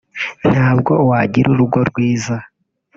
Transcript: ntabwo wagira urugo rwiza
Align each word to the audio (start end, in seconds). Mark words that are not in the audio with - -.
ntabwo 0.51 0.91
wagira 1.09 1.47
urugo 1.53 1.79
rwiza 1.89 2.35